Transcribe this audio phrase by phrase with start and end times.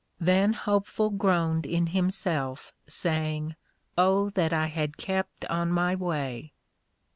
[0.19, 3.53] Then Hopeful groaned in himself, saying,
[3.95, 6.53] _Oh that I had kept on my way!